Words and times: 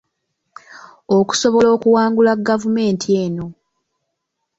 Okusobola 1.17 1.67
okuwangula 1.75 2.31
gavumenti 2.47 3.07
eno. 3.25 3.47